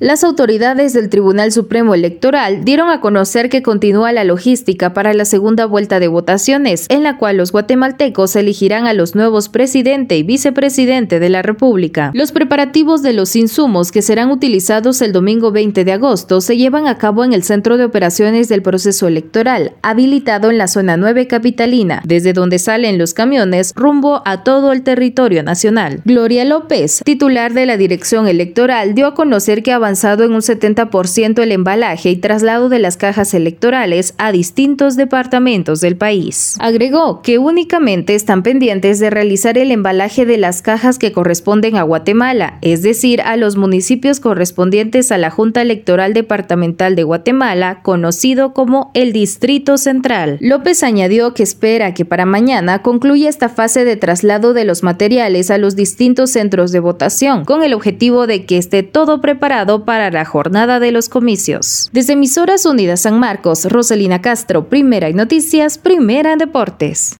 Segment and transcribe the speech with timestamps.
[0.00, 5.24] Las autoridades del Tribunal Supremo Electoral dieron a conocer que continúa la logística para la
[5.24, 10.22] segunda vuelta de votaciones, en la cual los guatemaltecos elegirán a los nuevos presidente y
[10.22, 12.12] vicepresidente de la República.
[12.14, 16.86] Los preparativos de los insumos que serán utilizados el domingo 20 de agosto se llevan
[16.86, 21.26] a cabo en el Centro de Operaciones del Proceso Electoral, habilitado en la zona 9
[21.26, 26.02] capitalina, desde donde salen los camiones rumbo a todo el territorio nacional.
[26.04, 31.42] Gloria López, titular de la Dirección Electoral, dio a conocer que avanzado en un 70%
[31.42, 36.56] el embalaje y traslado de las cajas electorales a distintos departamentos del país.
[36.60, 41.84] Agregó que únicamente están pendientes de realizar el embalaje de las cajas que corresponden a
[41.84, 48.52] Guatemala, es decir, a los municipios correspondientes a la Junta Electoral Departamental de Guatemala, conocido
[48.52, 50.36] como el Distrito Central.
[50.42, 55.50] López añadió que espera que para mañana concluya esta fase de traslado de los materiales
[55.50, 60.10] a los distintos centros de votación, con el objetivo de que esté todo preparado para
[60.10, 61.88] la jornada de los comicios.
[61.92, 67.16] Desde Emisoras Unidas San Marcos, Roselina Castro, Primera en Noticias, Primera en Deportes.